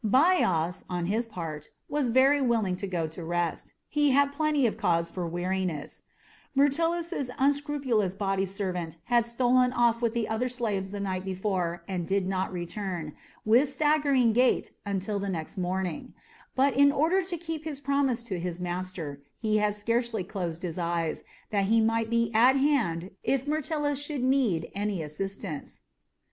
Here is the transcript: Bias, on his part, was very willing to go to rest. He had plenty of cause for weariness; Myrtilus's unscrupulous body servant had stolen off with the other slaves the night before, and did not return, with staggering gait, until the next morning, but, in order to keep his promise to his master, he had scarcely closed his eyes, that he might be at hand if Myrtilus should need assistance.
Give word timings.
Bias, 0.03 0.83
on 0.89 1.05
his 1.05 1.27
part, 1.27 1.67
was 1.87 2.09
very 2.09 2.41
willing 2.41 2.75
to 2.77 2.87
go 2.87 3.05
to 3.05 3.23
rest. 3.23 3.75
He 3.87 4.09
had 4.09 4.33
plenty 4.33 4.65
of 4.65 4.75
cause 4.75 5.11
for 5.11 5.27
weariness; 5.27 6.01
Myrtilus's 6.55 7.29
unscrupulous 7.37 8.15
body 8.15 8.47
servant 8.47 8.97
had 9.13 9.27
stolen 9.27 9.71
off 9.71 10.01
with 10.01 10.15
the 10.15 10.27
other 10.27 10.49
slaves 10.49 10.89
the 10.89 10.99
night 10.99 11.23
before, 11.23 11.83
and 11.87 12.07
did 12.07 12.25
not 12.27 12.51
return, 12.51 13.13
with 13.45 13.69
staggering 13.71 14.33
gait, 14.33 14.71
until 14.87 15.19
the 15.19 15.29
next 15.29 15.55
morning, 15.55 16.15
but, 16.55 16.75
in 16.75 16.91
order 16.91 17.21
to 17.21 17.37
keep 17.37 17.63
his 17.63 17.79
promise 17.79 18.23
to 18.23 18.39
his 18.39 18.59
master, 18.59 19.21
he 19.37 19.57
had 19.57 19.75
scarcely 19.75 20.23
closed 20.23 20.63
his 20.63 20.79
eyes, 20.79 21.23
that 21.51 21.65
he 21.65 21.79
might 21.79 22.09
be 22.09 22.33
at 22.33 22.55
hand 22.55 23.11
if 23.23 23.45
Myrtilus 23.45 24.01
should 24.01 24.23
need 24.23 24.63
assistance. 24.75 25.81